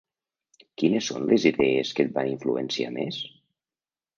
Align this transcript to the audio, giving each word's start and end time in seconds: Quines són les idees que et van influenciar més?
Quines 0.81 1.09
són 1.11 1.27
les 1.31 1.45
idees 1.49 1.91
que 1.99 2.07
et 2.07 2.15
van 2.17 2.33
influenciar 2.33 2.91
més? 2.99 3.21